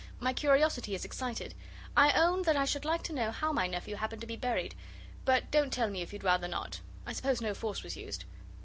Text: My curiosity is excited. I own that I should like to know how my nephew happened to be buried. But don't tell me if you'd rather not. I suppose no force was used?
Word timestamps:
My 0.19 0.33
curiosity 0.33 0.95
is 0.95 1.05
excited. 1.05 1.53
I 1.95 2.11
own 2.13 2.41
that 2.41 2.55
I 2.57 2.65
should 2.65 2.85
like 2.85 3.03
to 3.03 3.13
know 3.13 3.29
how 3.29 3.51
my 3.51 3.67
nephew 3.67 3.97
happened 3.97 4.21
to 4.21 4.25
be 4.27 4.35
buried. 4.35 4.73
But 5.25 5.51
don't 5.51 5.71
tell 5.71 5.91
me 5.91 6.01
if 6.01 6.11
you'd 6.11 6.23
rather 6.23 6.47
not. 6.47 6.81
I 7.05 7.13
suppose 7.13 7.39
no 7.39 7.53
force 7.53 7.83
was 7.83 7.95
used? 7.95 8.25